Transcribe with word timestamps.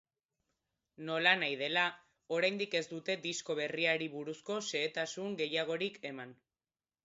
Nolanahi 1.09 1.57
dela, 1.59 1.83
oraindik 2.39 2.75
ez 2.81 2.83
dute 2.95 3.17
disko 3.27 3.59
berriari 3.61 4.11
buruzko 4.17 4.59
xehetasun 4.73 5.41
gehiagorik 5.45 6.05
eman. 6.15 6.37